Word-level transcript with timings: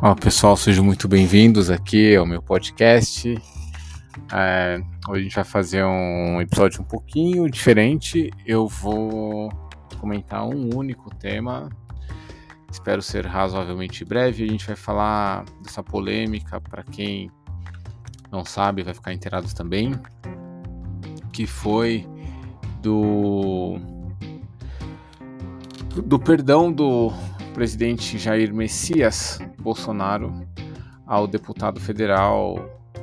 Olá 0.00 0.14
pessoal, 0.14 0.56
sejam 0.56 0.84
muito 0.84 1.08
bem-vindos 1.08 1.70
aqui 1.70 2.14
ao 2.14 2.24
meu 2.24 2.40
podcast. 2.40 3.34
É, 4.32 4.80
hoje 5.08 5.20
a 5.20 5.22
gente 5.24 5.34
vai 5.34 5.42
fazer 5.42 5.84
um 5.84 6.40
episódio 6.40 6.82
um 6.82 6.84
pouquinho 6.84 7.50
diferente. 7.50 8.30
Eu 8.46 8.68
vou 8.68 9.50
comentar 9.98 10.46
um 10.46 10.70
único 10.72 11.12
tema. 11.16 11.68
Espero 12.70 13.02
ser 13.02 13.26
razoavelmente 13.26 14.04
breve. 14.04 14.44
A 14.44 14.46
gente 14.46 14.64
vai 14.64 14.76
falar 14.76 15.44
dessa 15.64 15.82
polêmica 15.82 16.60
para 16.60 16.84
quem 16.84 17.28
não 18.30 18.44
sabe, 18.44 18.84
vai 18.84 18.94
ficar 18.94 19.12
inteirado 19.12 19.52
também, 19.52 20.00
que 21.32 21.44
foi 21.44 22.06
do 22.80 23.80
do 26.04 26.20
perdão 26.20 26.70
do 26.70 27.12
presidente 27.58 28.16
Jair 28.16 28.54
Messias 28.54 29.40
Bolsonaro 29.58 30.32
ao 31.04 31.26
deputado 31.26 31.80
federal 31.80 32.54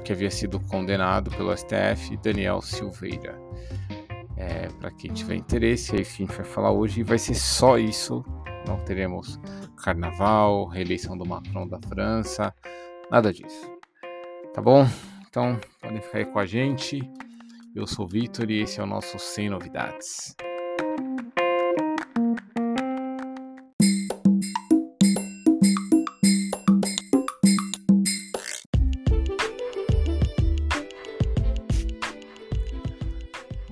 que 0.06 0.14
havia 0.14 0.32
sido 0.32 0.62
condenado 0.62 1.30
pelo 1.32 1.54
STF, 1.54 2.16
Daniel 2.24 2.62
Silveira. 2.62 3.38
É, 4.38 4.70
Para 4.80 4.92
quem 4.92 5.12
tiver 5.12 5.36
interesse, 5.36 5.94
aí 5.94 6.04
a 6.04 6.06
gente 6.06 6.34
vai 6.34 6.46
falar 6.46 6.72
hoje 6.72 7.02
e 7.02 7.04
vai 7.04 7.20
ser 7.20 7.36
só 7.36 7.78
isso. 7.78 8.24
Não 8.66 8.80
teremos 8.86 9.38
carnaval, 9.84 10.68
reeleição 10.68 11.18
do 11.18 11.26
Macron 11.26 11.68
da 11.68 11.80
França, 11.90 12.56
nada 13.12 13.34
disso. 13.34 13.70
Tá 14.54 14.62
bom? 14.62 14.88
Então 15.28 15.60
podem 15.82 16.00
ficar 16.00 16.20
aí 16.20 16.26
com 16.26 16.40
a 16.40 16.46
gente. 16.46 17.02
Eu 17.76 17.86
sou 17.86 18.06
o 18.06 18.08
Vitor 18.08 18.50
e 18.50 18.62
esse 18.62 18.80
é 18.80 18.84
o 18.84 18.88
nosso 18.88 19.20
100 19.20 19.50
Novidades. 19.50 20.34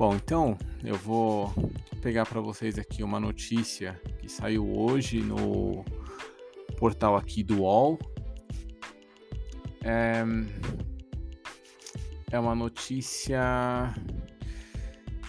Bom, 0.06 0.16
então 0.16 0.58
eu 0.84 0.98
vou 0.98 1.50
pegar 2.02 2.26
para 2.26 2.42
vocês 2.42 2.78
aqui 2.78 3.02
uma 3.02 3.22
notícia 3.22 4.02
que 4.20 4.28
saiu 4.28 4.70
hoje 4.78 5.22
no 5.22 5.86
portal 6.78 7.16
aqui 7.16 7.42
do 7.42 7.62
UOL. 7.62 7.98
É, 9.82 10.26
é 12.34 12.38
uma 12.38 12.54
notícia 12.54 13.94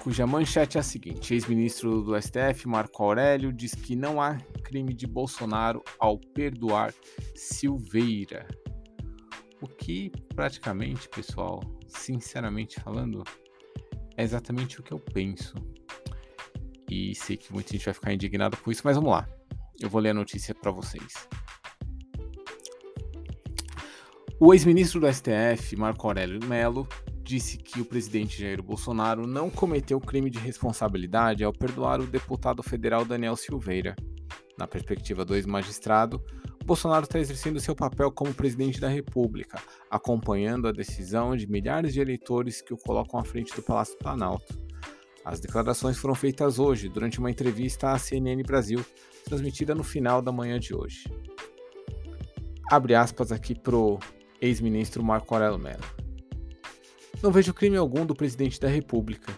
cuja 0.00 0.27
manchete 0.27 0.77
é 0.77 0.81
a 0.81 0.83
seguinte: 0.83 1.34
ex-ministro 1.34 2.03
do 2.03 2.20
STF, 2.20 2.66
Marco 2.66 3.00
Aurélio, 3.05 3.53
diz 3.53 3.77
que 3.77 3.94
não 3.94 4.20
há 4.20 4.38
crime 4.64 4.92
de 4.92 5.06
Bolsonaro 5.06 5.84
ao 6.00 6.19
perdoar 6.19 6.92
Silveira. 7.36 8.44
O 9.61 9.69
que 9.69 10.11
praticamente, 10.34 11.09
pessoal, 11.09 11.61
sinceramente 11.86 12.81
falando, 12.81 13.22
é 14.17 14.23
exatamente 14.23 14.81
o 14.81 14.83
que 14.83 14.93
eu 14.93 14.98
penso. 14.98 15.55
E 16.89 17.15
sei 17.15 17.37
que 17.37 17.53
muita 17.53 17.73
gente 17.73 17.84
vai 17.84 17.95
ficar 17.95 18.12
indignado 18.12 18.56
com 18.56 18.71
isso, 18.71 18.83
mas 18.84 18.97
vamos 18.97 19.11
lá. 19.11 19.29
Eu 19.81 19.89
vou 19.89 20.01
ler 20.01 20.11
a 20.11 20.15
notícia 20.15 20.55
para 20.55 20.71
vocês. 20.71 21.29
O 24.39 24.53
ex-ministro 24.53 25.01
do 25.01 25.12
STF, 25.12 25.77
Marco 25.77 26.06
Aurélio 26.06 26.45
Melo, 26.45 26.87
disse 27.23 27.56
que 27.56 27.81
o 27.81 27.84
presidente 27.84 28.41
Jair 28.41 28.62
Bolsonaro 28.62 29.27
não 29.27 29.48
cometeu 29.48 29.98
crime 29.98 30.28
de 30.28 30.39
responsabilidade 30.39 31.43
ao 31.43 31.53
perdoar 31.53 32.01
o 32.01 32.06
deputado 32.06 32.62
federal 32.62 33.05
Daniel 33.05 33.37
Silveira. 33.37 33.97
Na 34.59 34.67
perspectiva 34.67 35.25
do 35.25 35.34
ex-magistrado, 35.34 36.23
Bolsonaro 36.65 37.05
está 37.05 37.19
exercendo 37.19 37.61
seu 37.61 37.77
papel 37.77 38.11
como 38.11 38.33
presidente 38.33 38.81
da 38.81 38.89
República, 38.89 39.62
acompanhando 39.91 40.66
a 40.66 40.72
decisão 40.72 41.37
de 41.37 41.47
milhares 41.47 41.93
de 41.93 42.00
eleitores 42.00 42.62
que 42.62 42.72
o 42.72 42.78
colocam 42.78 43.21
à 43.21 43.25
frente 43.25 43.55
do 43.55 43.62
Palácio 43.62 43.99
Planalto. 43.99 44.59
As 45.22 45.41
declarações 45.41 45.99
foram 45.99 46.15
feitas 46.15 46.59
hoje, 46.59 46.88
durante 46.88 47.19
uma 47.19 47.31
entrevista 47.31 47.93
à 47.93 47.99
CNN 47.99 48.43
Brasil, 48.43 48.83
transmitida 49.27 49.75
no 49.75 49.84
final 49.84 50.22
da 50.22 50.33
manhã 50.33 50.59
de 50.59 50.75
hoje. 50.75 51.05
Abre 52.71 52.94
aspas 52.94 53.31
aqui 53.31 53.55
pro 53.55 53.99
ex-ministro 54.41 55.05
Marco 55.05 55.34
Aurélio 55.34 55.59
Mello. 55.59 55.84
Não 57.22 57.31
vejo 57.31 57.53
crime 57.53 57.77
algum 57.77 58.06
do 58.06 58.15
presidente 58.15 58.59
da 58.59 58.69
República. 58.69 59.33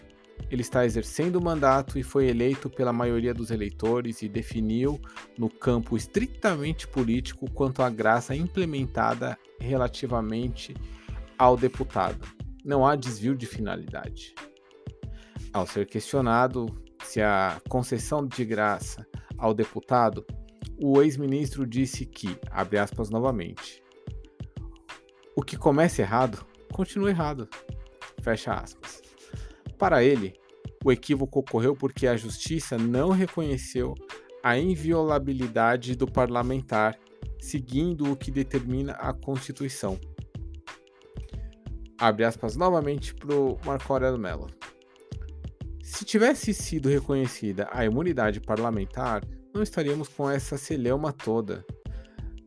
Ele 0.49 0.61
está 0.61 0.85
exercendo 0.85 1.35
o 1.35 1.43
mandato 1.43 1.99
e 1.99 2.03
foi 2.03 2.27
eleito 2.27 2.69
pela 2.69 2.93
maioria 2.93 3.33
dos 3.33 3.51
eleitores 3.51 4.21
e 4.21 4.29
definiu, 4.29 4.99
no 5.37 5.49
campo 5.49 5.97
estritamente 5.97 6.87
político, 6.87 7.51
quanto 7.51 7.81
à 7.81 7.89
graça 7.89 8.35
implementada 8.35 9.37
relativamente 9.59 10.73
ao 11.37 11.57
deputado. 11.57 12.25
Não 12.63 12.85
há 12.85 12.95
desvio 12.95 13.35
de 13.35 13.45
finalidade. 13.45 14.33
Ao 15.51 15.65
ser 15.67 15.85
questionado 15.85 16.67
se 17.03 17.21
a 17.21 17.61
concessão 17.69 18.25
de 18.25 18.43
graça 18.45 19.05
ao 19.37 19.53
deputado, 19.53 20.25
o 20.81 21.01
ex-ministro 21.01 21.65
disse 21.65 22.05
que, 22.05 22.37
abre 22.51 22.77
aspas 22.77 23.09
novamente, 23.09 23.83
o 25.35 25.41
que 25.41 25.57
começa 25.57 26.01
errado, 26.01 26.45
continua 26.71 27.09
errado. 27.09 27.47
Fecha 28.21 28.53
aspas. 28.53 29.06
Para 29.77 30.03
ele, 30.03 30.33
o 30.83 30.91
equívoco 30.91 31.39
ocorreu 31.39 31.75
porque 31.75 32.07
a 32.07 32.17
justiça 32.17 32.77
não 32.77 33.09
reconheceu 33.09 33.93
a 34.43 34.57
inviolabilidade 34.57 35.95
do 35.95 36.07
parlamentar, 36.07 36.97
seguindo 37.39 38.11
o 38.11 38.15
que 38.15 38.31
determina 38.31 38.93
a 38.93 39.13
Constituição. 39.13 39.99
Abre 41.99 42.23
aspas 42.23 42.55
novamente 42.55 43.13
para 43.13 43.35
o 43.35 43.57
Marco 43.65 43.91
Aurélio 43.91 44.19
Mello. 44.19 44.47
Se 45.81 46.05
tivesse 46.05 46.53
sido 46.53 46.89
reconhecida 46.89 47.67
a 47.71 47.83
imunidade 47.85 48.39
parlamentar, 48.39 49.23
não 49.53 49.63
estaríamos 49.63 50.07
com 50.07 50.29
essa 50.29 50.57
celeuma 50.57 51.11
toda 51.11 51.65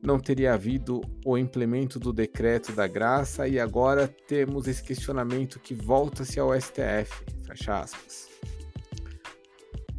não 0.03 0.19
teria 0.19 0.55
havido 0.55 1.00
o 1.25 1.37
implemento 1.37 1.99
do 1.99 2.12
decreto 2.12 2.72
da 2.72 2.87
graça 2.87 3.47
e 3.47 3.59
agora 3.59 4.09
temos 4.27 4.66
esse 4.66 4.83
questionamento 4.83 5.61
que 5.61 5.75
volta-se 5.75 6.41
ao 6.41 6.59
STF. 6.59 7.25
Fecha 7.47 7.81
aspas. 7.81 8.28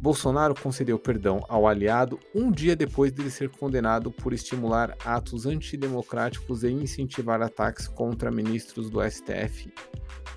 Bolsonaro 0.02 0.52
concedeu 0.60 0.98
perdão 0.98 1.44
ao 1.48 1.68
aliado 1.68 2.18
um 2.34 2.50
dia 2.50 2.74
depois 2.74 3.12
dele 3.12 3.30
ser 3.30 3.48
condenado 3.50 4.10
por 4.10 4.32
estimular 4.32 4.96
atos 5.04 5.46
antidemocráticos 5.46 6.64
e 6.64 6.70
incentivar 6.70 7.40
ataques 7.40 7.86
contra 7.86 8.28
ministros 8.28 8.90
do 8.90 8.98
STF 9.08 9.72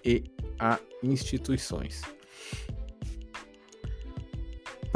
e 0.03 0.23
a 0.59 0.79
instituições. 1.01 2.03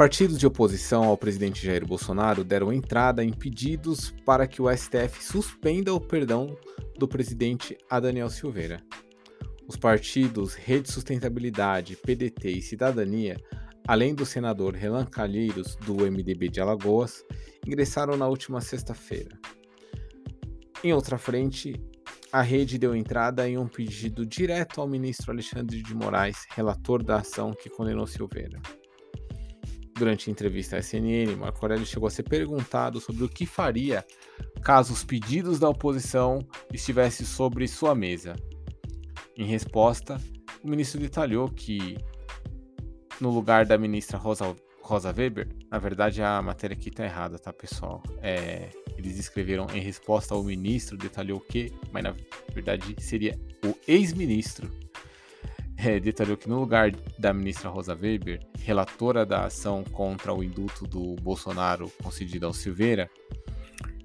Partidos 0.00 0.38
de 0.38 0.46
oposição 0.46 1.04
ao 1.04 1.14
presidente 1.14 1.62
Jair 1.62 1.86
Bolsonaro 1.86 2.42
deram 2.42 2.72
entrada 2.72 3.22
em 3.22 3.30
pedidos 3.30 4.14
para 4.24 4.46
que 4.46 4.62
o 4.62 4.74
STF 4.74 5.22
suspenda 5.22 5.92
o 5.92 6.00
perdão 6.00 6.56
do 6.96 7.06
presidente 7.06 7.76
a 7.90 8.00
Daniel 8.00 8.30
Silveira. 8.30 8.82
Os 9.68 9.76
partidos 9.76 10.54
Rede 10.54 10.90
Sustentabilidade, 10.90 11.96
PDT 11.96 12.50
e 12.50 12.62
Cidadania, 12.62 13.36
além 13.86 14.14
do 14.14 14.24
senador 14.24 14.74
Relan 14.74 15.04
Calheiros, 15.04 15.76
do 15.76 15.96
MDB 16.10 16.48
de 16.48 16.62
Alagoas, 16.62 17.22
ingressaram 17.66 18.16
na 18.16 18.26
última 18.26 18.62
sexta-feira. 18.62 19.38
Em 20.82 20.94
outra 20.94 21.18
frente, 21.18 21.74
a 22.32 22.40
rede 22.40 22.78
deu 22.78 22.96
entrada 22.96 23.46
em 23.46 23.58
um 23.58 23.68
pedido 23.68 24.24
direto 24.24 24.80
ao 24.80 24.88
ministro 24.88 25.30
Alexandre 25.30 25.82
de 25.82 25.94
Moraes, 25.94 26.46
relator 26.54 27.02
da 27.02 27.16
ação 27.16 27.52
que 27.52 27.68
condenou 27.68 28.06
Silveira. 28.06 28.58
Durante 30.00 30.30
a 30.30 30.32
entrevista 30.32 30.78
à 30.78 30.82
CNN, 30.82 31.36
Marco 31.36 31.62
Aurélio 31.62 31.84
chegou 31.84 32.06
a 32.06 32.10
ser 32.10 32.22
perguntado 32.22 32.98
sobre 33.02 33.22
o 33.22 33.28
que 33.28 33.44
faria 33.44 34.02
caso 34.62 34.94
os 34.94 35.04
pedidos 35.04 35.58
da 35.58 35.68
oposição 35.68 36.38
estivessem 36.72 37.26
sobre 37.26 37.68
sua 37.68 37.94
mesa. 37.94 38.34
Em 39.36 39.44
resposta, 39.44 40.18
o 40.64 40.68
ministro 40.70 40.98
detalhou 40.98 41.50
que, 41.50 41.98
no 43.20 43.28
lugar 43.28 43.66
da 43.66 43.76
ministra 43.76 44.16
Rosa, 44.16 44.56
Rosa 44.80 45.14
Weber, 45.14 45.46
na 45.70 45.78
verdade 45.78 46.22
a 46.22 46.40
matéria 46.40 46.74
aqui 46.74 46.88
está 46.88 47.04
errada, 47.04 47.38
tá 47.38 47.52
pessoal? 47.52 48.02
É, 48.22 48.70
eles 48.96 49.18
escreveram 49.18 49.66
em 49.74 49.80
resposta 49.80 50.34
ao 50.34 50.42
ministro, 50.42 50.96
detalhou 50.96 51.36
o 51.36 51.42
que, 51.42 51.74
mas 51.92 52.02
na 52.02 52.14
verdade 52.54 52.96
seria 52.98 53.38
o 53.62 53.76
ex-ministro 53.86 54.72
detalhou 56.02 56.36
que 56.36 56.48
no 56.48 56.60
lugar 56.60 56.90
da 57.18 57.32
ministra 57.32 57.68
Rosa 57.68 57.94
Weber, 57.94 58.40
relatora 58.58 59.24
da 59.24 59.44
ação 59.44 59.84
contra 59.84 60.32
o 60.32 60.42
indulto 60.42 60.86
do 60.86 61.16
Bolsonaro 61.16 61.90
concedido 62.02 62.46
ao 62.46 62.52
Silveira, 62.52 63.10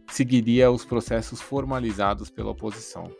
seguiria 0.09 0.71
os 0.71 0.85
processos 0.85 1.41
formalizados 1.41 2.29
pela 2.29 2.51
oposição. 2.51 3.11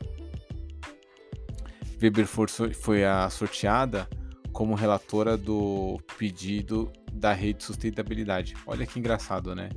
Weber 2.01 2.27
foi 2.27 3.05
a 3.05 3.29
sorteada 3.29 4.07
como 4.51 4.75
relatora 4.75 5.37
do 5.37 5.99
pedido 6.17 6.91
da 7.11 7.33
Rede 7.33 7.63
Sustentabilidade. 7.63 8.55
Olha 8.65 8.85
que 8.85 8.99
engraçado, 8.99 9.55
né? 9.55 9.69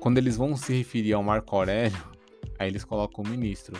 Quando 0.00 0.18
eles 0.18 0.36
vão 0.36 0.56
se 0.56 0.72
referir 0.72 1.12
ao 1.12 1.22
Marco 1.22 1.54
Aurélio, 1.54 2.12
Aí 2.62 2.68
eles 2.68 2.84
colocam 2.84 3.24
o 3.24 3.28
ministro. 3.28 3.76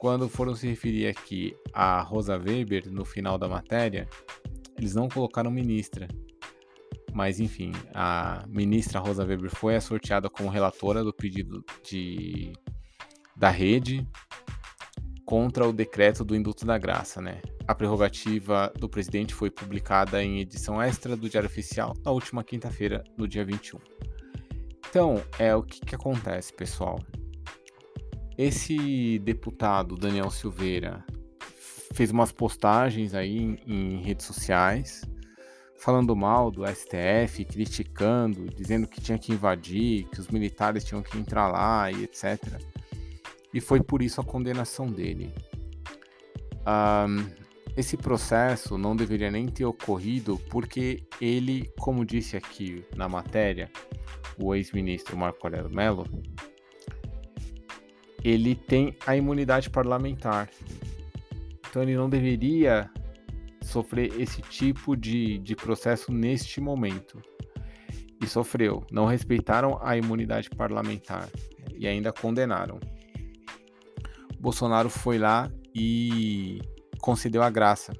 Quando 0.00 0.30
foram 0.30 0.54
se 0.54 0.66
referir 0.66 1.08
aqui 1.08 1.54
a 1.74 2.00
Rosa 2.00 2.34
Weber 2.34 2.90
no 2.90 3.04
final 3.04 3.36
da 3.36 3.46
matéria, 3.46 4.08
eles 4.78 4.94
não 4.94 5.10
colocaram 5.10 5.50
ministra. 5.50 6.08
Mas 7.12 7.38
enfim, 7.38 7.70
a 7.92 8.42
ministra 8.48 8.98
Rosa 8.98 9.26
Weber 9.26 9.50
foi 9.50 9.78
sorteada 9.78 10.30
como 10.30 10.48
relatora 10.48 11.04
do 11.04 11.12
pedido 11.12 11.62
de, 11.84 12.50
da 13.36 13.50
rede 13.50 14.08
contra 15.26 15.68
o 15.68 15.72
decreto 15.72 16.24
do 16.24 16.34
Indulto 16.34 16.64
da 16.64 16.78
Graça, 16.78 17.20
né? 17.20 17.42
A 17.68 17.74
prerrogativa 17.74 18.72
do 18.78 18.88
presidente 18.88 19.34
foi 19.34 19.50
publicada 19.50 20.24
em 20.24 20.40
edição 20.40 20.80
extra 20.80 21.14
do 21.14 21.28
Diário 21.28 21.46
Oficial 21.46 21.94
na 22.02 22.10
última 22.10 22.42
quinta-feira, 22.42 23.04
no 23.18 23.28
dia 23.28 23.44
21. 23.44 23.78
Então, 24.88 25.22
é 25.38 25.54
o 25.54 25.62
que, 25.62 25.80
que 25.80 25.94
acontece, 25.94 26.54
pessoal. 26.54 26.98
Esse 28.40 29.18
deputado 29.18 29.96
Daniel 29.96 30.30
Silveira 30.30 31.04
fez 31.92 32.10
umas 32.10 32.32
postagens 32.32 33.12
aí 33.12 33.36
em, 33.36 33.58
em 33.66 34.02
redes 34.02 34.24
sociais 34.24 35.02
falando 35.76 36.16
mal 36.16 36.50
do 36.50 36.66
STF, 36.66 37.44
criticando, 37.44 38.46
dizendo 38.48 38.88
que 38.88 38.98
tinha 38.98 39.18
que 39.18 39.30
invadir, 39.30 40.04
que 40.04 40.18
os 40.18 40.28
militares 40.28 40.84
tinham 40.84 41.02
que 41.02 41.18
entrar 41.18 41.48
lá 41.48 41.92
e 41.92 42.04
etc. 42.04 42.40
E 43.52 43.60
foi 43.60 43.82
por 43.82 44.00
isso 44.00 44.22
a 44.22 44.24
condenação 44.24 44.86
dele. 44.86 45.34
Um, 46.66 47.26
esse 47.76 47.94
processo 47.94 48.78
não 48.78 48.96
deveria 48.96 49.30
nem 49.30 49.48
ter 49.48 49.66
ocorrido 49.66 50.38
porque 50.48 51.02
ele, 51.20 51.70
como 51.78 52.06
disse 52.06 52.38
aqui 52.38 52.86
na 52.96 53.06
matéria, 53.06 53.70
o 54.42 54.54
ex-ministro 54.54 55.14
Marco 55.14 55.46
Aurélio 55.46 55.68
Mello, 55.68 56.06
ele 58.22 58.54
tem 58.54 58.96
a 59.06 59.16
imunidade 59.16 59.70
parlamentar. 59.70 60.48
Então 61.68 61.82
ele 61.82 61.94
não 61.94 62.08
deveria 62.08 62.90
sofrer 63.62 64.20
esse 64.20 64.42
tipo 64.42 64.96
de, 64.96 65.38
de 65.38 65.54
processo 65.54 66.12
neste 66.12 66.60
momento. 66.60 67.20
E 68.22 68.26
sofreu. 68.26 68.84
Não 68.90 69.06
respeitaram 69.06 69.78
a 69.80 69.96
imunidade 69.96 70.50
parlamentar 70.50 71.28
e 71.74 71.86
ainda 71.86 72.12
condenaram. 72.12 72.78
Bolsonaro 74.38 74.90
foi 74.90 75.18
lá 75.18 75.50
e 75.74 76.60
concedeu 77.00 77.42
a 77.42 77.50
graça, 77.50 77.92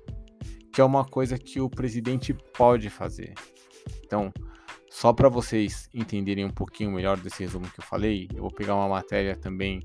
que 0.72 0.80
é 0.80 0.84
uma 0.84 1.04
coisa 1.04 1.38
que 1.38 1.60
o 1.60 1.70
presidente 1.70 2.34
pode 2.56 2.90
fazer. 2.90 3.32
Então, 4.04 4.32
só 4.90 5.12
para 5.12 5.28
vocês 5.28 5.88
entenderem 5.94 6.44
um 6.44 6.50
pouquinho 6.50 6.90
melhor 6.90 7.16
desse 7.18 7.42
resumo 7.42 7.70
que 7.70 7.80
eu 7.80 7.84
falei, 7.84 8.28
eu 8.34 8.42
vou 8.42 8.50
pegar 8.50 8.74
uma 8.74 8.88
matéria 8.88 9.36
também 9.36 9.80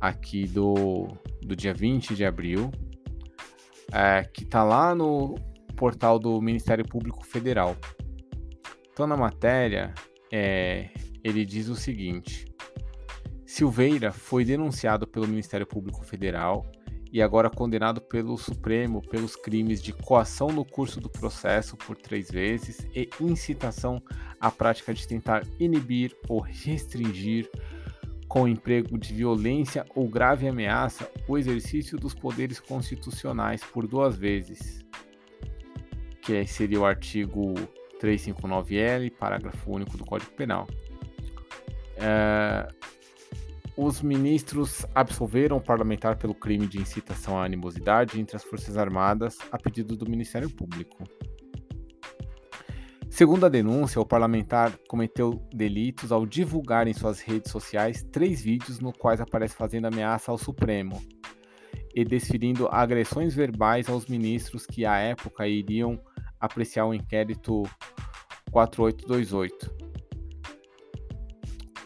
aqui 0.00 0.46
do, 0.46 1.08
do 1.42 1.56
dia 1.56 1.72
20 1.72 2.14
de 2.14 2.24
abril, 2.24 2.70
é, 3.92 4.24
que 4.24 4.44
está 4.44 4.62
lá 4.62 4.94
no 4.94 5.34
portal 5.76 6.18
do 6.18 6.40
Ministério 6.40 6.86
Público 6.86 7.24
Federal. 7.24 7.76
Então, 8.92 9.06
na 9.06 9.16
matéria, 9.16 9.94
é, 10.30 10.90
ele 11.24 11.44
diz 11.44 11.68
o 11.68 11.74
seguinte: 11.74 12.44
Silveira 13.46 14.12
foi 14.12 14.44
denunciado 14.44 15.06
pelo 15.06 15.26
Ministério 15.26 15.66
Público 15.66 16.04
Federal 16.04 16.64
e 17.12 17.20
agora 17.20 17.50
condenado 17.50 18.00
pelo 18.00 18.36
Supremo 18.36 19.02
pelos 19.02 19.34
crimes 19.34 19.82
de 19.82 19.92
coação 19.92 20.48
no 20.48 20.64
curso 20.64 21.00
do 21.00 21.10
processo 21.10 21.76
por 21.76 21.96
três 21.96 22.30
vezes 22.30 22.86
e 22.94 23.08
incitação 23.20 24.00
à 24.40 24.50
prática 24.50 24.94
de 24.94 25.06
tentar 25.06 25.44
inibir 25.58 26.16
ou 26.28 26.40
restringir 26.40 27.50
com 28.30 28.46
emprego 28.46 28.96
de 28.96 29.12
violência 29.12 29.84
ou 29.92 30.08
grave 30.08 30.46
ameaça 30.46 31.10
o 31.26 31.36
exercício 31.36 31.98
dos 31.98 32.14
poderes 32.14 32.60
constitucionais 32.60 33.64
por 33.64 33.88
duas 33.88 34.16
vezes, 34.16 34.84
que 36.22 36.46
seria 36.46 36.78
o 36.78 36.84
artigo 36.84 37.54
359L, 38.00 39.10
parágrafo 39.18 39.72
único 39.72 39.98
do 39.98 40.04
Código 40.04 40.30
Penal. 40.30 40.68
É, 41.96 42.68
os 43.76 44.00
ministros 44.00 44.86
absolveram 44.94 45.56
o 45.56 45.60
parlamentar 45.60 46.16
pelo 46.16 46.34
crime 46.34 46.68
de 46.68 46.78
incitação 46.78 47.36
à 47.36 47.44
animosidade 47.44 48.20
entre 48.20 48.36
as 48.36 48.44
Forças 48.44 48.78
Armadas 48.78 49.38
a 49.50 49.58
pedido 49.58 49.96
do 49.96 50.08
Ministério 50.08 50.48
Público. 50.48 51.02
Segundo 53.10 53.44
a 53.44 53.48
denúncia, 53.48 54.00
o 54.00 54.06
parlamentar 54.06 54.78
cometeu 54.88 55.44
delitos 55.52 56.12
ao 56.12 56.24
divulgar 56.24 56.86
em 56.86 56.94
suas 56.94 57.20
redes 57.20 57.50
sociais 57.50 58.02
três 58.10 58.40
vídeos 58.40 58.78
no 58.78 58.92
quais 58.92 59.20
aparece 59.20 59.54
fazendo 59.54 59.86
ameaça 59.86 60.30
ao 60.30 60.38
Supremo 60.38 61.02
e 61.94 62.04
desferindo 62.04 62.68
agressões 62.68 63.34
verbais 63.34 63.88
aos 63.88 64.06
ministros 64.06 64.64
que 64.64 64.86
à 64.86 64.96
época 64.98 65.46
iriam 65.46 66.00
apreciar 66.38 66.86
o 66.86 66.94
inquérito 66.94 67.64
4828. 68.52 69.90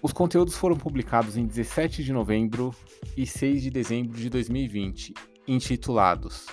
Os 0.03 0.13
conteúdos 0.13 0.55
foram 0.55 0.77
publicados 0.77 1.39
em 1.39 1.47
17 1.47 2.05
de 2.05 2.13
novembro 2.13 2.73
e 3.17 3.27
6 3.27 3.63
de 3.63 3.71
dezembro 3.71 4.17
de 4.17 4.29
2020, 4.29 5.15
intitulados 5.49 6.47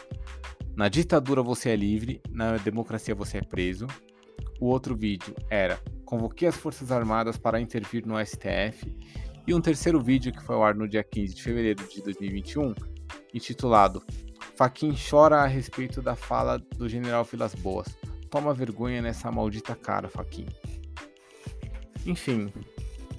Na 0.75 0.87
ditadura 0.87 1.43
você 1.43 1.71
é 1.71 1.75
livre, 1.75 2.21
na 2.29 2.55
democracia 2.55 3.13
você 3.13 3.39
é 3.39 3.41
preso. 3.41 3.85
O 4.61 4.67
outro 4.67 4.95
vídeo 4.95 5.35
era 5.49 5.81
Convoquei 6.05 6.47
as 6.47 6.55
Forças 6.55 6.91
Armadas 6.91 7.35
para 7.35 7.59
intervir 7.59 8.05
no 8.05 8.23
STF. 8.23 8.95
E 9.47 9.55
um 9.55 9.59
terceiro 9.59 9.99
vídeo 9.99 10.31
que 10.31 10.43
foi 10.43 10.55
ao 10.55 10.63
ar 10.63 10.75
no 10.75 10.87
dia 10.87 11.03
15 11.03 11.33
de 11.33 11.41
fevereiro 11.41 11.83
de 11.89 11.99
2021, 12.03 12.75
intitulado 13.33 14.03
Faquin 14.55 14.93
chora 14.93 15.37
a 15.37 15.47
respeito 15.47 15.99
da 15.99 16.15
fala 16.15 16.59
do 16.59 16.87
general 16.87 17.23
Vilas 17.23 17.55
Boas. 17.55 17.87
Toma 18.29 18.53
vergonha 18.53 19.01
nessa 19.01 19.31
maldita 19.31 19.75
cara, 19.75 20.07
Faquin. 20.07 20.45
Enfim, 22.05 22.53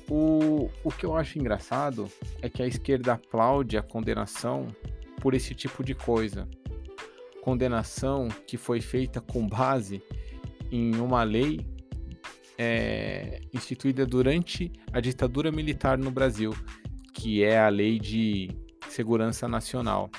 o, 0.08 0.70
o 0.84 0.92
que 0.92 1.04
eu 1.04 1.16
acho 1.16 1.40
engraçado 1.40 2.08
é 2.40 2.48
que 2.48 2.62
a 2.62 2.68
esquerda 2.68 3.14
aplaude 3.14 3.76
a 3.76 3.82
condenação 3.82 4.68
por 5.20 5.34
esse 5.34 5.56
tipo 5.56 5.82
de 5.82 5.92
coisa. 5.92 6.48
Condenação 7.42 8.28
que 8.46 8.56
foi 8.56 8.80
feita 8.80 9.20
com 9.20 9.44
base 9.48 10.00
em 10.72 10.96
uma 10.96 11.22
lei 11.22 11.60
é, 12.58 13.40
instituída 13.52 14.06
durante 14.06 14.72
a 14.92 15.00
ditadura 15.00 15.52
militar 15.52 15.98
no 15.98 16.10
Brasil, 16.10 16.52
que 17.12 17.44
é 17.44 17.58
a 17.58 17.68
Lei 17.68 17.98
de 17.98 18.50
Segurança 18.88 19.46
Nacional, 19.46 20.10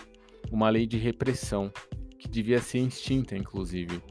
uma 0.51 0.69
lei 0.69 0.85
de 0.85 0.97
repressão 0.97 1.71
que 2.19 2.29
devia 2.29 2.61
ser 2.61 2.79
extinta, 2.79 3.35
inclusive 3.35 4.01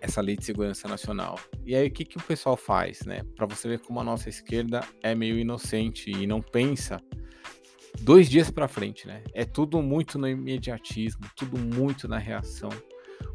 essa 0.00 0.20
lei 0.20 0.36
de 0.36 0.44
segurança 0.44 0.88
nacional. 0.88 1.38
E 1.66 1.74
aí 1.74 1.88
o 1.88 1.90
que, 1.90 2.04
que 2.04 2.16
o 2.16 2.22
pessoal 2.22 2.56
faz, 2.56 3.04
né? 3.04 3.22
Para 3.36 3.46
você 3.46 3.68
ver 3.68 3.80
como 3.80 4.00
a 4.00 4.04
nossa 4.04 4.28
esquerda 4.28 4.80
é 5.02 5.14
meio 5.14 5.38
inocente 5.38 6.10
e 6.10 6.26
não 6.26 6.40
pensa 6.40 7.00
dois 8.00 8.28
dias 8.28 8.50
para 8.50 8.68
frente, 8.68 9.06
né? 9.06 9.22
É 9.34 9.44
tudo 9.44 9.82
muito 9.82 10.18
no 10.18 10.28
imediatismo, 10.28 11.22
tudo 11.36 11.58
muito 11.58 12.08
na 12.08 12.18
reação, 12.18 12.70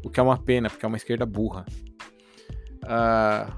o 0.02 0.10
que 0.10 0.20
é 0.20 0.22
uma 0.22 0.38
pena, 0.38 0.68
porque 0.68 0.84
é 0.84 0.88
uma 0.88 0.96
esquerda 0.96 1.26
burra. 1.26 1.64
Uh, 2.84 3.52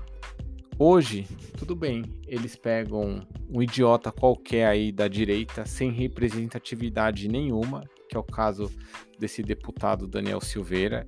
hoje, 0.79 1.27
tudo 1.59 1.75
bem, 1.75 2.05
eles 2.27 2.55
pegam 2.57 3.27
um 3.49 3.63
idiota 3.63 4.13
qualquer 4.13 4.67
aí 4.67 4.93
da 4.93 5.09
direita, 5.09 5.67
sem 5.67 5.91
representatividade 5.91 7.29
nenhuma, 7.29 7.85
que 8.09 8.17
é 8.17 8.21
o 8.21 8.25
caso 8.25 8.71
desse 9.19 9.43
deputado 9.43 10.07
Daniel 10.07 10.41
Silveira, 10.41 11.07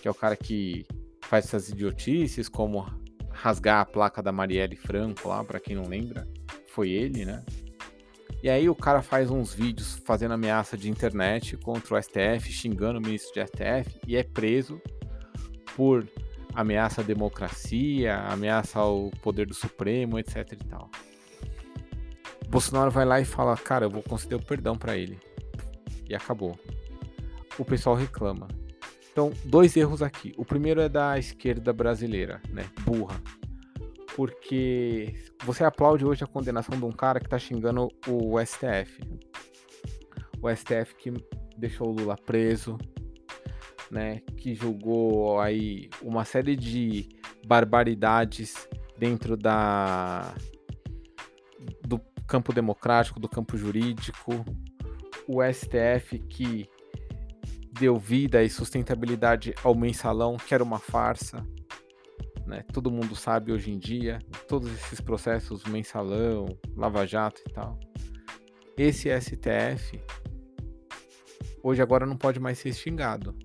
que 0.00 0.08
é 0.08 0.10
o 0.10 0.14
cara 0.14 0.36
que 0.36 0.86
faz 1.22 1.44
essas 1.44 1.68
idiotices, 1.68 2.48
como 2.48 2.86
rasgar 3.30 3.80
a 3.80 3.84
placa 3.84 4.22
da 4.22 4.32
Marielle 4.32 4.76
Franco 4.76 5.28
lá, 5.28 5.44
para 5.44 5.60
quem 5.60 5.76
não 5.76 5.86
lembra, 5.86 6.26
foi 6.68 6.90
ele, 6.90 7.24
né? 7.24 7.44
E 8.42 8.48
aí 8.48 8.70
o 8.70 8.74
cara 8.74 9.02
faz 9.02 9.30
uns 9.30 9.52
vídeos 9.52 10.00
fazendo 10.04 10.32
ameaça 10.32 10.76
de 10.76 10.88
internet 10.88 11.56
contra 11.58 11.94
o 11.94 12.02
STF, 12.02 12.50
xingando 12.50 12.98
o 12.98 13.02
ministro 13.02 13.34
de 13.34 13.46
STF 13.46 14.00
e 14.06 14.16
é 14.16 14.22
preso 14.22 14.80
por 15.76 16.06
ameaça 16.54 17.02
à 17.02 17.04
democracia, 17.04 18.16
ameaça 18.16 18.78
ao 18.78 19.10
poder 19.22 19.46
do 19.46 19.54
Supremo, 19.54 20.18
etc 20.18 20.52
e 20.52 20.56
tal. 20.56 20.90
Bolsonaro 22.48 22.90
vai 22.90 23.04
lá 23.04 23.20
e 23.20 23.24
fala: 23.24 23.56
"Cara, 23.56 23.84
eu 23.84 23.90
vou 23.90 24.02
conceder 24.02 24.38
o 24.38 24.42
perdão 24.42 24.76
para 24.76 24.96
ele". 24.96 25.18
E 26.08 26.14
acabou. 26.14 26.58
O 27.58 27.64
pessoal 27.64 27.94
reclama. 27.94 28.48
Então, 29.12 29.32
dois 29.44 29.76
erros 29.76 30.02
aqui. 30.02 30.32
O 30.36 30.44
primeiro 30.44 30.80
é 30.80 30.88
da 30.88 31.18
esquerda 31.18 31.72
brasileira, 31.72 32.40
né? 32.48 32.64
Burra. 32.80 33.20
Porque 34.20 35.14
você 35.46 35.64
aplaude 35.64 36.04
hoje 36.04 36.22
a 36.22 36.26
condenação 36.26 36.78
de 36.78 36.84
um 36.84 36.92
cara 36.92 37.18
que 37.18 37.26
tá 37.26 37.38
xingando 37.38 37.88
o 38.06 38.38
STF. 38.38 39.00
O 40.42 40.54
STF 40.54 40.94
que 40.98 41.10
deixou 41.56 41.88
o 41.88 41.92
Lula 41.92 42.16
preso, 42.16 42.76
né? 43.90 44.20
Que 44.36 44.54
julgou 44.54 45.40
aí 45.40 45.88
uma 46.02 46.26
série 46.26 46.54
de 46.54 47.08
barbaridades 47.46 48.68
dentro 48.98 49.38
da 49.38 50.34
do 51.88 51.98
campo 52.28 52.52
democrático, 52.52 53.18
do 53.18 53.26
campo 53.26 53.56
jurídico, 53.56 54.44
o 55.26 55.42
STF 55.42 56.18
que 56.28 56.68
deu 57.72 57.96
vida 57.96 58.42
e 58.42 58.50
sustentabilidade 58.50 59.54
ao 59.64 59.74
mensalão, 59.74 60.36
que 60.36 60.52
era 60.52 60.62
uma 60.62 60.78
farsa. 60.78 61.42
Né? 62.50 62.64
Todo 62.72 62.90
mundo 62.90 63.14
sabe 63.14 63.52
hoje 63.52 63.70
em 63.70 63.78
dia, 63.78 64.18
todos 64.48 64.72
esses 64.72 65.00
processos, 65.00 65.62
mensalão, 65.64 66.46
Lava 66.76 67.06
Jato 67.06 67.40
e 67.48 67.52
tal. 67.52 67.78
Esse 68.76 69.08
STF, 69.08 70.02
hoje 71.62 71.80
agora 71.80 72.04
não 72.04 72.16
pode 72.16 72.40
mais 72.40 72.58
ser 72.58 72.74
xingado. 72.74 73.36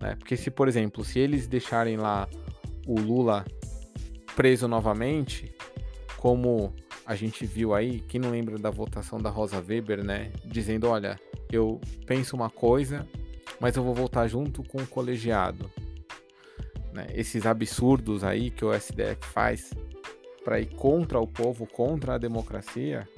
Né? 0.00 0.14
Porque 0.14 0.36
se, 0.36 0.48
por 0.48 0.68
exemplo, 0.68 1.04
se 1.04 1.18
eles 1.18 1.48
deixarem 1.48 1.96
lá 1.96 2.28
o 2.86 3.00
Lula 3.00 3.44
preso 4.36 4.68
novamente, 4.68 5.52
como 6.18 6.72
a 7.04 7.16
gente 7.16 7.44
viu 7.44 7.74
aí, 7.74 7.98
quem 8.02 8.20
não 8.20 8.30
lembra 8.30 8.58
da 8.58 8.70
votação 8.70 9.18
da 9.18 9.28
Rosa 9.28 9.56
Weber, 9.56 10.04
né? 10.04 10.30
Dizendo, 10.44 10.86
olha, 10.88 11.18
eu 11.50 11.80
penso 12.06 12.36
uma 12.36 12.48
coisa, 12.48 13.08
mas 13.58 13.76
eu 13.76 13.82
vou 13.82 13.92
voltar 13.92 14.28
junto 14.28 14.62
com 14.62 14.78
o 14.78 14.86
colegiado. 14.86 15.68
Né? 16.98 17.06
Esses 17.14 17.46
absurdos 17.46 18.24
aí 18.24 18.50
que 18.50 18.64
o 18.64 18.72
SDF 18.74 19.24
faz 19.32 19.72
para 20.44 20.58
ir 20.60 20.74
contra 20.74 21.20
o 21.20 21.26
povo, 21.28 21.64
contra 21.64 22.14
a 22.14 22.18
democracia, 22.18 23.08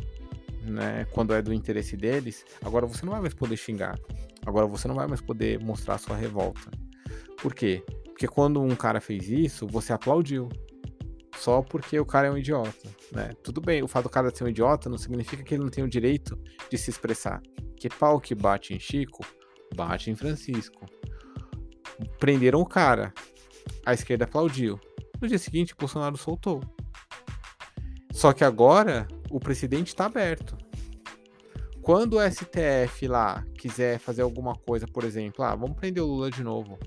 né? 0.65 1.07
Quando 1.13 1.33
é 1.33 1.41
do 1.41 1.53
interesse 1.53 1.97
deles, 1.97 2.45
agora 2.63 2.85
você 2.87 3.07
não 3.07 3.13
vai 3.13 3.23
mais 3.23 3.33
poder 3.33 3.57
xingar. 3.57 3.99
Agora 4.45 4.67
você 4.67 4.87
não 4.87 4.95
vai 4.95 5.07
mais 5.07 5.23
poder 5.23 5.59
mostrar 5.61 5.97
sua 5.97 6.17
revolta. 6.17 6.71
Por 7.41 7.55
quê? 7.55 7.83
Porque 8.05 8.29
quando 8.29 8.61
um 8.61 8.77
cara 8.77 9.01
fez 9.01 9.31
isso, 9.31 9.67
você 9.67 9.95
aplaudiu. 9.95 10.49
Só 11.37 11.63
porque 11.63 11.99
o 11.99 12.05
cara 12.05 12.29
é 12.29 12.31
um 12.31 12.37
idiota, 12.37 12.89
né? 13.13 13.33
Tudo 13.43 13.63
bem, 13.63 13.83
o 13.83 13.89
fato 13.89 14.05
do 14.05 14.11
cara 14.11 14.35
ser 14.35 14.45
um 14.45 14.49
idiota 14.49 14.91
não 14.91 14.99
significa 14.99 15.43
que 15.43 15.55
ele 15.55 15.63
não 15.63 15.71
tem 15.71 15.83
o 15.83 15.89
direito 15.89 16.39
de 16.71 16.77
se 16.77 16.91
expressar. 16.91 17.41
Que 17.77 17.89
pau 17.89 18.21
que 18.21 18.35
bate 18.35 18.75
em 18.75 18.79
Chico, 18.79 19.25
bate 19.75 20.11
em 20.11 20.17
Francisco. 20.17 20.85
Prenderam 22.19 22.61
o 22.61 22.67
cara. 22.67 23.15
A 23.91 23.93
esquerda 23.93 24.25
aplaudiu. 24.25 24.79
No 25.21 25.27
dia 25.27 25.37
seguinte, 25.37 25.75
Bolsonaro 25.77 26.17
soltou. 26.17 26.63
Só 28.13 28.33
que 28.33 28.45
agora 28.45 29.09
o 29.29 29.41
presidente 29.41 29.89
está 29.89 30.07
aberto. 30.07 30.57
Quando 31.83 32.19
o 32.19 32.21
STF 32.21 33.09
lá 33.09 33.45
quiser 33.59 33.99
fazer 33.99 34.23
alguma 34.23 34.55
coisa, 34.55 34.87
por 34.87 35.03
exemplo, 35.03 35.45
ah, 35.45 35.57
vamos 35.57 35.77
prender 35.77 36.05
o 36.05 36.07
Lula 36.07 36.31
de 36.31 36.45
novo. 36.45 36.79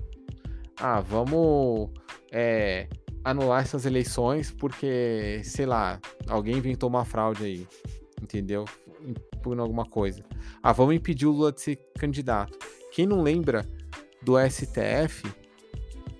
Ah, 0.80 1.02
vamos 1.02 1.90
é, 2.32 2.88
anular 3.22 3.62
essas 3.62 3.84
eleições 3.84 4.50
porque, 4.50 5.42
sei 5.44 5.66
lá, 5.66 6.00
alguém 6.26 6.56
inventou 6.56 6.88
uma 6.88 7.04
fraude 7.04 7.44
aí, 7.44 7.68
entendeu? 8.22 8.64
Por 9.42 9.60
alguma 9.60 9.84
coisa. 9.84 10.24
Ah, 10.62 10.72
vamos 10.72 10.94
impedir 10.94 11.26
o 11.26 11.32
Lula 11.32 11.52
de 11.52 11.60
ser 11.60 11.76
candidato. 11.98 12.58
Quem 12.90 13.04
não 13.04 13.20
lembra 13.20 13.68
do 14.22 14.36
STF, 14.48 15.43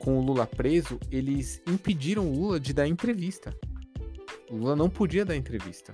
com 0.05 0.19
o 0.19 0.21
Lula 0.21 0.47
preso, 0.47 1.01
eles 1.11 1.63
impediram 1.67 2.29
o 2.29 2.39
Lula 2.39 2.61
de 2.61 2.75
dar 2.75 2.87
entrevista. 2.87 3.57
O 4.51 4.57
Lula 4.57 4.77
não 4.77 4.91
podia 4.91 5.25
dar 5.25 5.35
entrevista, 5.35 5.93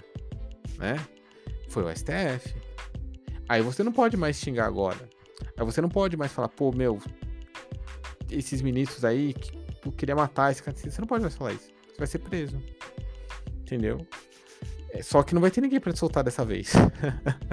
né? 0.77 0.97
Foi 1.69 1.85
o 1.85 1.97
STF. 1.97 2.57
Aí 3.49 3.63
você 3.63 3.85
não 3.85 3.93
pode 3.93 4.17
mais 4.17 4.37
xingar 4.37 4.67
agora. 4.67 5.09
Aí 5.57 5.65
você 5.65 5.81
não 5.81 5.89
pode 5.89 6.17
mais 6.17 6.33
falar, 6.33 6.49
pô, 6.49 6.73
meu, 6.73 6.99
esses 8.29 8.61
ministros 8.61 9.05
aí 9.05 9.33
que 9.33 9.53
tipo, 9.53 9.93
queria 9.93 10.17
matar 10.17 10.51
esse 10.51 10.61
cara. 10.61 10.77
Você 10.77 11.01
não 11.01 11.07
pode 11.07 11.23
mais 11.23 11.37
falar 11.37 11.53
isso. 11.53 11.71
Você 11.89 11.99
vai 11.99 12.07
ser 12.09 12.19
preso. 12.19 12.61
Entendeu? 13.61 14.05
É, 14.91 15.03
só 15.03 15.23
que 15.23 15.35
não 15.35 15.41
vai 15.41 15.53
ter 15.53 15.61
ninguém 15.61 15.79
para 15.79 15.93
te 15.93 16.01
soltar 16.01 16.25
dessa 16.25 16.45
vez. 16.45 16.73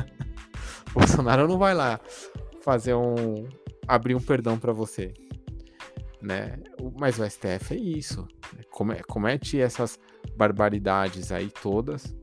Bolsonaro 0.92 1.48
não 1.48 1.60
vai 1.60 1.76
lá 1.76 2.00
fazer 2.64 2.96
um. 2.96 3.48
abrir 3.88 4.16
um 4.16 4.22
perdão 4.22 4.58
para 4.58 4.74
você. 4.74 5.14
Né? 6.28 6.60
Mas 7.00 7.18
o 7.18 7.26
STF 7.26 7.74
é 7.74 7.78
isso. 7.78 8.28
Né? 8.54 9.02
Comete 9.08 9.62
essas 9.62 9.98
barbaridades 10.36 11.32
aí 11.32 11.50
todas. 11.50 12.14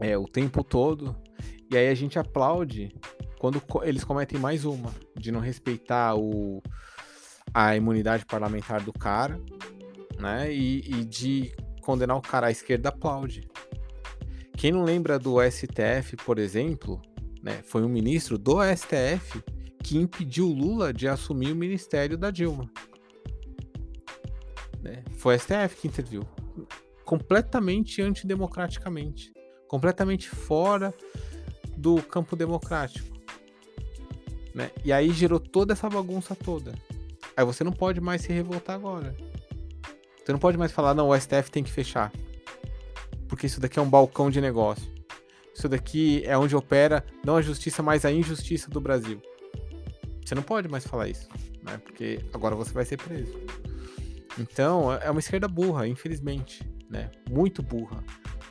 É, 0.00 0.18
o 0.18 0.24
tempo 0.24 0.64
todo. 0.64 1.14
E 1.70 1.76
aí 1.76 1.86
a 1.88 1.94
gente 1.94 2.18
aplaude 2.18 2.92
quando 3.38 3.62
eles 3.84 4.02
cometem 4.02 4.40
mais 4.40 4.64
uma, 4.64 4.92
de 5.16 5.30
não 5.30 5.38
respeitar 5.38 6.16
o, 6.16 6.60
a 7.54 7.76
imunidade 7.76 8.26
parlamentar 8.26 8.82
do 8.82 8.92
cara, 8.92 9.40
né? 10.18 10.52
E, 10.52 10.80
e 10.80 11.04
de 11.04 11.54
condenar 11.82 12.16
o 12.16 12.22
cara 12.22 12.48
à 12.48 12.50
esquerda 12.50 12.88
aplaude. 12.88 13.48
Quem 14.56 14.72
não 14.72 14.82
lembra 14.82 15.20
do 15.20 15.36
STF, 15.48 16.16
por 16.24 16.38
exemplo, 16.38 17.00
né? 17.42 17.62
Foi 17.62 17.84
um 17.84 17.88
ministro 17.88 18.36
do 18.36 18.56
STF 18.74 19.40
que 19.84 19.96
impediu 19.96 20.48
Lula 20.48 20.92
de 20.92 21.06
assumir 21.06 21.52
o 21.52 21.56
ministério 21.56 22.18
da 22.18 22.30
Dilma. 22.30 22.68
Né? 24.82 25.02
Foi 25.16 25.36
o 25.36 25.38
STF 25.38 25.76
que 25.80 25.88
interviu. 25.88 26.26
Completamente 27.04 28.02
antidemocraticamente. 28.02 29.32
Completamente 29.66 30.28
fora 30.28 30.94
do 31.76 32.02
campo 32.02 32.34
democrático. 32.36 33.16
Né? 34.54 34.70
E 34.84 34.92
aí 34.92 35.10
gerou 35.10 35.38
toda 35.38 35.72
essa 35.72 35.88
bagunça 35.88 36.34
toda. 36.34 36.72
Aí 37.36 37.44
você 37.44 37.62
não 37.62 37.72
pode 37.72 38.00
mais 38.00 38.22
se 38.22 38.32
revoltar 38.32 38.74
agora. 38.74 39.14
Você 40.24 40.32
não 40.32 40.38
pode 40.38 40.58
mais 40.58 40.72
falar, 40.72 40.94
não, 40.94 41.08
o 41.08 41.18
STF 41.18 41.50
tem 41.50 41.62
que 41.62 41.70
fechar. 41.70 42.12
Porque 43.28 43.46
isso 43.46 43.60
daqui 43.60 43.78
é 43.78 43.82
um 43.82 43.88
balcão 43.88 44.30
de 44.30 44.40
negócio. 44.40 44.86
Isso 45.54 45.68
daqui 45.68 46.22
é 46.24 46.36
onde 46.36 46.54
opera 46.54 47.04
não 47.24 47.36
a 47.36 47.42
justiça, 47.42 47.82
mas 47.82 48.04
a 48.04 48.12
injustiça 48.12 48.70
do 48.70 48.80
Brasil. 48.80 49.20
Você 50.24 50.34
não 50.34 50.42
pode 50.42 50.68
mais 50.68 50.86
falar 50.86 51.08
isso, 51.08 51.28
né? 51.62 51.78
Porque 51.78 52.20
agora 52.32 52.54
você 52.54 52.72
vai 52.72 52.84
ser 52.84 52.96
preso. 52.96 53.32
Então, 54.38 54.92
é 54.92 55.10
uma 55.10 55.20
esquerda 55.20 55.48
burra, 55.48 55.86
infelizmente, 55.86 56.62
né? 56.88 57.10
Muito 57.28 57.62
burra. 57.62 58.02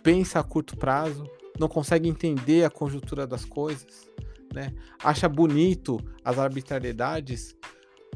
Pensa 0.03 0.39
a 0.39 0.44
curto 0.44 0.75
prazo, 0.77 1.25
não 1.60 1.67
consegue 1.67 2.08
entender 2.08 2.63
a 2.63 2.70
conjuntura 2.70 3.25
das 3.25 3.46
coisas, 3.46 4.10
né? 4.53 4.74
Acha 5.03 5.27
bonito 5.27 6.00
as 6.24 6.38
arbitrariedades 6.38 7.56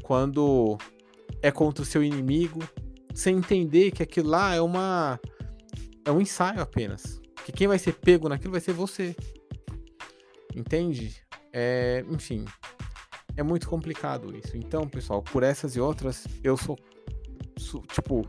quando 0.02 0.76
é 1.40 1.50
contra 1.50 1.82
o 1.82 1.86
seu 1.86 2.02
inimigo, 2.02 2.60
sem 3.14 3.36
entender 3.36 3.90
que 3.90 4.02
aquilo 4.02 4.28
lá 4.28 4.54
é 4.54 4.60
uma 4.60 5.18
é 6.04 6.10
um 6.10 6.20
ensaio 6.20 6.60
apenas. 6.60 7.20
Que 7.44 7.52
quem 7.52 7.66
vai 7.66 7.78
ser 7.78 7.94
pego 7.94 8.28
naquilo 8.28 8.52
vai 8.52 8.60
ser 8.60 8.72
você. 8.72 9.16
Entende? 10.54 11.22
É, 11.52 12.04
enfim, 12.08 12.44
é 13.36 13.42
muito 13.42 13.68
complicado 13.68 14.36
isso. 14.36 14.56
Então, 14.56 14.88
pessoal, 14.88 15.22
por 15.22 15.42
essas 15.42 15.76
e 15.76 15.80
outras, 15.80 16.26
eu 16.42 16.56
sou 16.56 16.78
tipo 17.92 18.26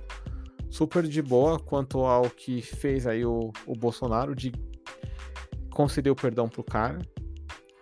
super 0.70 1.04
de 1.04 1.22
boa 1.22 1.60
quanto 1.60 2.00
ao 2.00 2.30
que 2.30 2.62
fez 2.62 3.06
aí 3.06 3.26
o, 3.26 3.52
o 3.66 3.76
Bolsonaro 3.76 4.36
de 4.36 4.52
conceder 5.70 6.12
o 6.12 6.16
perdão 6.16 6.48
pro 6.48 6.64
cara. 6.64 7.00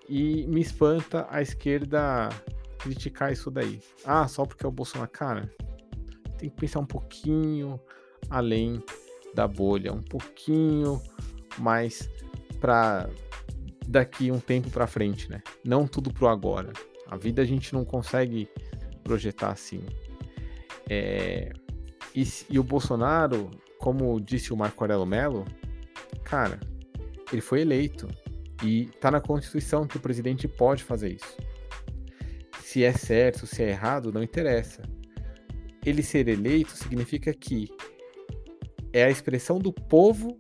E 0.10 0.46
me 0.48 0.60
espanta 0.60 1.26
a 1.30 1.42
esquerda 1.42 2.30
criticar 2.80 3.32
isso 3.32 3.50
daí. 3.50 3.80
Ah, 4.04 4.28
só 4.28 4.46
porque 4.46 4.66
é 4.66 4.70
o 4.70 4.72
Bolsonaro. 4.72 5.10
Cara, 5.10 5.50
tem 6.38 6.50
que 6.50 6.56
pensar 6.56 6.80
um 6.80 6.86
pouquinho 6.86 7.80
além 8.30 8.84
da 9.34 9.48
bolha, 9.48 9.94
um 9.94 10.02
pouquinho 10.02 11.02
mais 11.58 12.10
para 12.60 13.10
daqui 13.88 14.32
um 14.32 14.40
tempo 14.40 14.70
para 14.70 14.88
frente, 14.88 15.30
né? 15.30 15.42
Não 15.64 15.88
tudo 15.88 16.14
pro 16.14 16.28
agora. 16.28 16.74
A 17.08 17.18
vida 17.18 17.42
a 17.42 17.46
gente 17.46 17.74
não 17.74 17.86
consegue 17.86 18.50
projetar 19.04 19.52
assim. 19.52 19.82
É... 20.92 21.54
E, 22.14 22.28
e 22.50 22.60
o 22.60 22.64
Bolsonaro, 22.64 23.50
como 23.80 24.20
disse 24.20 24.52
o 24.52 24.58
Marco 24.58 24.84
Aurelo 24.84 25.06
Mello, 25.06 25.46
cara, 26.26 26.60
ele 27.32 27.42
foi 27.42 27.62
eleito 27.62 28.10
e 28.62 28.88
tá 29.00 29.10
na 29.10 29.22
Constituição 29.22 29.88
que 29.88 29.96
o 29.96 30.02
presidente 30.02 30.48
pode 30.48 30.84
fazer 30.84 31.14
isso 31.14 31.38
se 32.72 32.86
é 32.86 32.94
certo, 32.94 33.46
se 33.46 33.62
é 33.62 33.68
errado, 33.68 34.14
não 34.14 34.24
interessa. 34.24 34.82
Ele 35.86 36.02
ser 36.02 36.30
eleito 36.30 36.72
significa 36.72 37.34
que 37.34 37.68
é 38.94 39.04
a 39.04 39.10
expressão 39.10 39.60
do 39.60 39.74
povo 39.74 40.40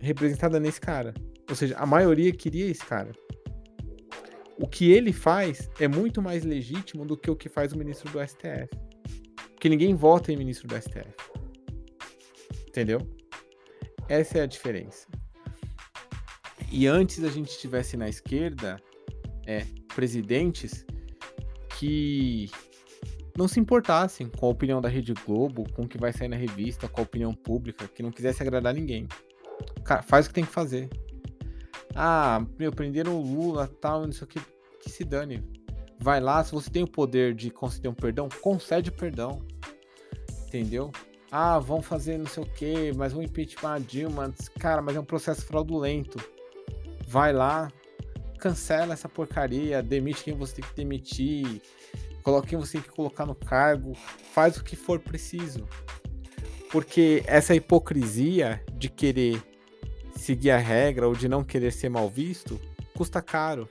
representada 0.00 0.58
nesse 0.58 0.80
cara. 0.80 1.14
Ou 1.48 1.54
seja, 1.54 1.76
a 1.76 1.86
maioria 1.86 2.32
queria 2.32 2.66
esse 2.66 2.84
cara. 2.84 3.12
O 4.58 4.66
que 4.66 4.90
ele 4.90 5.12
faz 5.12 5.70
é 5.78 5.86
muito 5.86 6.20
mais 6.20 6.42
legítimo 6.42 7.06
do 7.06 7.16
que 7.16 7.30
o 7.30 7.36
que 7.36 7.48
faz 7.48 7.72
o 7.72 7.78
ministro 7.78 8.10
do 8.10 8.18
STF. 8.26 8.68
Porque 9.64 9.70
ninguém 9.70 9.94
vota 9.94 10.30
em 10.30 10.36
ministro 10.36 10.68
do 10.68 10.76
STF. 10.78 11.08
Entendeu? 12.68 13.00
Essa 14.10 14.36
é 14.36 14.42
a 14.42 14.46
diferença. 14.46 15.08
E 16.70 16.86
antes 16.86 17.24
a 17.24 17.30
gente 17.30 17.48
estivesse 17.48 17.96
na 17.96 18.06
esquerda, 18.06 18.76
é, 19.46 19.64
presidentes 19.94 20.84
que 21.78 22.50
não 23.34 23.48
se 23.48 23.58
importassem 23.58 24.28
com 24.28 24.44
a 24.44 24.50
opinião 24.50 24.82
da 24.82 24.88
Rede 24.90 25.14
Globo, 25.14 25.64
com 25.72 25.84
o 25.84 25.88
que 25.88 25.96
vai 25.96 26.12
sair 26.12 26.28
na 26.28 26.36
revista, 26.36 26.86
com 26.86 27.00
a 27.00 27.04
opinião 27.04 27.32
pública, 27.32 27.88
que 27.88 28.02
não 28.02 28.10
quisesse 28.10 28.42
agradar 28.42 28.74
ninguém. 28.74 29.08
Cara, 29.82 30.02
faz 30.02 30.26
o 30.26 30.28
que 30.28 30.34
tem 30.34 30.44
que 30.44 30.52
fazer. 30.52 30.90
Ah, 31.94 32.44
meu, 32.58 32.70
prenderam 32.70 33.18
o 33.18 33.22
Lula, 33.22 33.66
tal, 33.80 34.02
não 34.02 34.12
sei 34.12 34.24
o 34.24 34.28
que. 34.28 34.40
Que 34.82 34.90
se 34.90 35.04
dane. 35.04 35.42
Vai 35.98 36.20
lá, 36.20 36.44
se 36.44 36.52
você 36.52 36.68
tem 36.68 36.82
o 36.82 36.86
poder 36.86 37.34
de 37.34 37.50
conceder 37.50 37.90
um 37.90 37.94
perdão, 37.94 38.28
concede 38.42 38.90
o 38.90 38.92
perdão. 38.92 39.40
Entendeu? 40.54 40.92
Ah, 41.32 41.58
vão 41.58 41.82
fazer 41.82 42.16
não 42.16 42.26
sei 42.26 42.44
o 42.44 42.46
que, 42.46 42.92
mas 42.92 43.12
vão 43.12 43.20
impeachment 43.20 43.74
a 43.74 43.78
Dilma. 43.80 44.32
Cara, 44.60 44.80
mas 44.80 44.94
é 44.94 45.00
um 45.00 45.04
processo 45.04 45.44
fraudulento. 45.44 46.16
Vai 47.08 47.32
lá, 47.32 47.72
cancela 48.38 48.92
essa 48.92 49.08
porcaria, 49.08 49.82
demite 49.82 50.22
quem 50.22 50.32
você 50.32 50.54
tem 50.54 50.64
que 50.64 50.76
demitir, 50.76 51.60
coloque 52.22 52.50
quem 52.50 52.58
você 52.58 52.74
tem 52.74 52.82
que 52.82 52.94
colocar 52.94 53.26
no 53.26 53.34
cargo, 53.34 53.94
faz 54.32 54.56
o 54.56 54.62
que 54.62 54.76
for 54.76 55.00
preciso. 55.00 55.66
Porque 56.70 57.24
essa 57.26 57.52
hipocrisia 57.52 58.62
de 58.74 58.88
querer 58.88 59.42
seguir 60.14 60.52
a 60.52 60.58
regra 60.58 61.08
ou 61.08 61.14
de 61.14 61.28
não 61.28 61.42
querer 61.42 61.72
ser 61.72 61.88
mal 61.88 62.08
visto 62.08 62.60
custa 62.96 63.20
caro. 63.20 63.68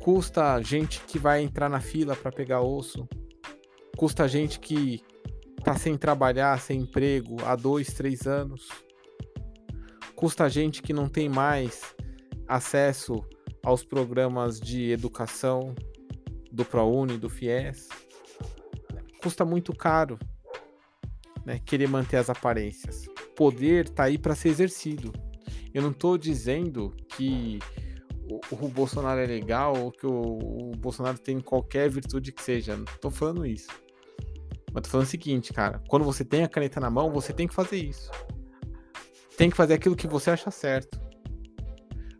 Custa 0.00 0.58
gente 0.62 1.02
que 1.02 1.18
vai 1.18 1.42
entrar 1.42 1.68
na 1.68 1.80
fila 1.80 2.16
para 2.16 2.32
pegar 2.32 2.62
osso. 2.62 3.06
Custa 3.94 4.26
gente 4.26 4.58
que 4.58 5.02
tá 5.64 5.74
sem 5.76 5.96
trabalhar, 5.96 6.60
sem 6.60 6.80
emprego 6.80 7.36
há 7.42 7.56
dois, 7.56 7.88
três 7.88 8.26
anos. 8.26 8.68
Custa 10.14 10.48
gente 10.48 10.82
que 10.82 10.92
não 10.92 11.08
tem 11.08 11.26
mais 11.26 11.94
acesso 12.46 13.24
aos 13.64 13.82
programas 13.82 14.60
de 14.60 14.90
educação 14.90 15.74
do 16.52 16.66
ProUni, 16.66 17.16
do 17.16 17.30
FIES. 17.30 17.88
Custa 19.22 19.42
muito 19.46 19.72
caro 19.72 20.18
né, 21.46 21.58
querer 21.64 21.88
manter 21.88 22.18
as 22.18 22.28
aparências. 22.28 23.06
Poder 23.34 23.88
tá 23.88 24.04
aí 24.04 24.18
para 24.18 24.34
ser 24.34 24.50
exercido. 24.50 25.12
Eu 25.72 25.82
não 25.82 25.92
estou 25.92 26.18
dizendo 26.18 26.94
que 27.16 27.58
o, 28.30 28.38
o, 28.50 28.68
Bolsonaro 28.68 29.18
é 29.18 29.26
legal 29.26 29.76
ou 29.76 29.90
que 29.90 30.06
o, 30.06 30.12
o, 30.12 30.72
Bolsonaro 30.76 31.18
tem 31.18 31.40
qualquer 31.40 31.88
virtude 31.88 32.32
que 32.32 32.42
seja. 32.42 32.76
Não 32.76 32.84
tô 33.00 33.10
falando 33.10 33.46
isso. 33.46 33.68
Mas 34.74 34.82
tô 34.82 34.88
falando 34.90 35.06
o 35.06 35.10
seguinte, 35.10 35.52
cara. 35.52 35.80
Quando 35.88 36.04
você 36.04 36.24
tem 36.24 36.42
a 36.42 36.48
caneta 36.48 36.80
na 36.80 36.90
mão, 36.90 37.12
você 37.12 37.32
tem 37.32 37.46
que 37.46 37.54
fazer 37.54 37.76
isso. 37.76 38.10
Tem 39.36 39.48
que 39.48 39.56
fazer 39.56 39.74
aquilo 39.74 39.94
que 39.94 40.08
você 40.08 40.30
acha 40.30 40.50
certo. 40.50 41.00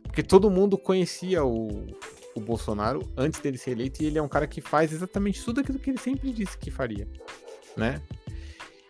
Porque 0.03 0.23
todo 0.23 0.49
mundo 0.49 0.77
conhecia 0.77 1.43
o, 1.43 1.67
o 2.33 2.39
Bolsonaro 2.39 3.01
antes 3.17 3.41
dele 3.41 3.57
ser 3.57 3.71
eleito 3.71 4.01
e 4.01 4.05
ele 4.05 4.17
é 4.17 4.21
um 4.21 4.29
cara 4.29 4.47
que 4.47 4.61
faz 4.61 4.93
exatamente 4.93 5.43
tudo 5.43 5.59
aquilo 5.59 5.77
que 5.77 5.89
ele 5.89 5.99
sempre 5.99 6.31
disse 6.31 6.57
que 6.57 6.71
faria, 6.71 7.05
né? 7.75 8.01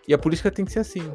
E 0.07 0.13
a 0.13 0.17
política 0.19 0.51
tem 0.51 0.63
que 0.63 0.71
ser 0.71 0.79
assim. 0.79 1.11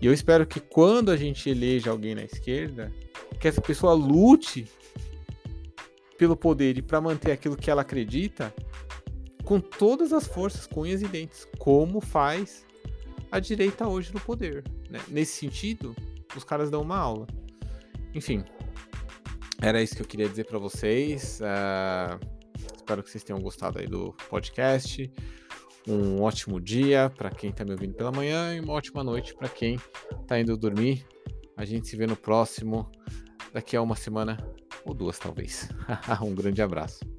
E 0.00 0.06
eu 0.06 0.12
espero 0.12 0.44
que 0.44 0.58
quando 0.58 1.12
a 1.12 1.16
gente 1.16 1.48
eleja 1.48 1.90
alguém 1.90 2.16
na 2.16 2.24
esquerda, 2.24 2.92
que 3.38 3.46
essa 3.46 3.60
pessoa 3.60 3.94
lute 3.94 4.68
pelo 6.18 6.36
poder 6.36 6.76
e 6.78 6.82
para 6.82 7.00
manter 7.00 7.30
aquilo 7.30 7.56
que 7.56 7.70
ela 7.70 7.82
acredita 7.82 8.52
com 9.46 9.60
todas 9.60 10.12
as 10.12 10.26
forças, 10.26 10.66
com 10.66 10.80
unhas 10.82 11.00
e 11.00 11.06
dentes, 11.06 11.46
como 11.56 12.00
faz 12.00 12.66
a 13.30 13.38
direita 13.38 13.86
hoje 13.86 14.12
no 14.12 14.20
poder. 14.20 14.64
Né? 14.90 15.00
Nesse 15.08 15.38
sentido, 15.38 15.94
os 16.36 16.42
caras 16.42 16.68
dão 16.68 16.82
uma 16.82 16.98
aula. 16.98 17.28
Enfim, 18.12 18.44
era 19.62 19.80
isso 19.80 19.94
que 19.94 20.02
eu 20.02 20.06
queria 20.06 20.28
dizer 20.28 20.46
para 20.46 20.58
vocês. 20.58 21.40
Uh, 21.40 22.18
espero 22.74 23.04
que 23.04 23.10
vocês 23.10 23.22
tenham 23.22 23.40
gostado 23.40 23.78
aí 23.78 23.86
do 23.86 24.12
podcast. 24.28 25.10
Um 25.86 26.20
ótimo 26.22 26.60
dia 26.60 27.08
para 27.16 27.30
quem 27.30 27.50
está 27.50 27.64
me 27.64 27.70
ouvindo 27.70 27.94
pela 27.94 28.10
manhã 28.10 28.56
e 28.56 28.58
uma 28.58 28.72
ótima 28.72 29.04
noite 29.04 29.32
para 29.32 29.48
quem 29.48 29.78
está 30.20 30.40
indo 30.40 30.56
dormir. 30.56 31.06
A 31.56 31.64
gente 31.64 31.86
se 31.86 31.96
vê 31.96 32.04
no 32.04 32.16
próximo, 32.16 32.90
daqui 33.52 33.76
a 33.76 33.80
uma 33.80 33.94
semana 33.94 34.36
ou 34.84 34.92
duas, 34.92 35.20
talvez. 35.20 35.68
um 36.20 36.34
grande 36.34 36.60
abraço. 36.60 37.15